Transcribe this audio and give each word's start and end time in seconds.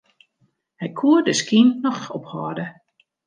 Hy 0.79 0.87
koe 0.99 1.19
de 1.25 1.33
skyn 1.41 1.69
noch 1.83 2.03
ophâlde. 2.17 2.65